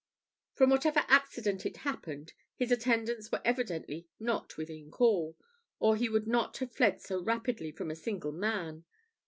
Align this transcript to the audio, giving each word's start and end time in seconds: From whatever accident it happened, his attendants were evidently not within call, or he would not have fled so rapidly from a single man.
From 0.55 0.71
whatever 0.71 1.05
accident 1.09 1.63
it 1.63 1.77
happened, 1.85 2.33
his 2.55 2.71
attendants 2.71 3.31
were 3.31 3.39
evidently 3.45 4.07
not 4.19 4.57
within 4.57 4.89
call, 4.89 5.37
or 5.77 5.95
he 5.95 6.09
would 6.09 6.25
not 6.25 6.57
have 6.57 6.73
fled 6.73 6.99
so 6.99 7.21
rapidly 7.21 7.71
from 7.71 7.91
a 7.91 7.95
single 7.95 8.31
man. 8.31 8.83